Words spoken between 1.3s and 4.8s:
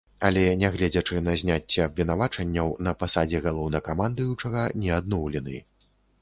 зняцце абвінавачванняў, на пасадзе галоўнакамандуючага